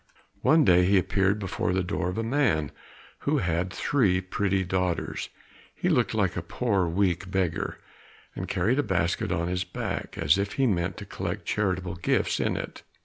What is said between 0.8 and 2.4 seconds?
he appeared before the door of a